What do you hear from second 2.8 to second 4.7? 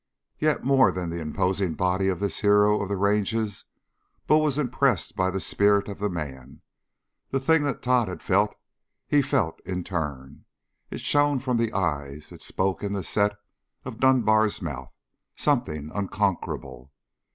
of the ranges, Bull was